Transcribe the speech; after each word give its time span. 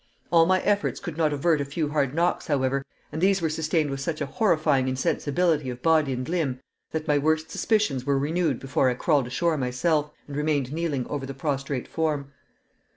All 0.31 0.47
my 0.47 0.61
efforts 0.63 0.99
could 0.99 1.15
not 1.15 1.31
avert 1.31 1.61
a 1.61 1.63
few 1.65 1.89
hard 1.89 2.15
knocks, 2.15 2.47
however, 2.47 2.83
and 3.11 3.21
these 3.21 3.39
were 3.39 3.51
sustained 3.51 3.91
with 3.91 3.99
such 3.99 4.19
a 4.19 4.25
horrifying 4.25 4.87
insensibility 4.87 5.69
of 5.69 5.83
body 5.83 6.11
and 6.11 6.27
limb, 6.27 6.59
that 6.89 7.07
my 7.07 7.19
worst 7.19 7.51
suspicions 7.51 8.03
were 8.03 8.17
renewed 8.17 8.59
before 8.59 8.89
I 8.89 8.95
crawled 8.95 9.27
ashore 9.27 9.57
myself, 9.59 10.09
and 10.27 10.35
remained 10.35 10.73
kneeling 10.73 11.05
over 11.05 11.27
the 11.27 11.35
prostrate 11.35 11.87
form. 11.87 12.31